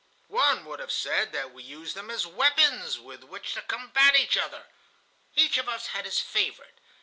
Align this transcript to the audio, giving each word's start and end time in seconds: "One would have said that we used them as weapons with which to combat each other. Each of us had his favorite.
"One 0.29 0.65
would 0.65 0.79
have 0.79 0.91
said 0.91 1.31
that 1.33 1.51
we 1.53 1.61
used 1.61 1.95
them 1.95 2.09
as 2.09 2.25
weapons 2.25 2.97
with 2.97 3.23
which 3.23 3.53
to 3.53 3.61
combat 3.61 4.15
each 4.15 4.35
other. 4.35 4.65
Each 5.35 5.59
of 5.59 5.69
us 5.69 5.89
had 5.93 6.05
his 6.05 6.19
favorite. 6.19 6.79